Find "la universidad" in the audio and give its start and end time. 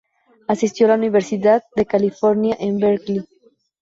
0.89-1.61